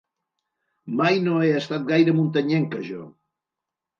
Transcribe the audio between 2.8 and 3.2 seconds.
jo.